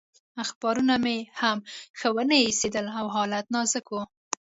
[0.43, 1.57] اخبارونه مې هم
[1.99, 3.95] ښه ونه ایسېدل او حالت نازک و.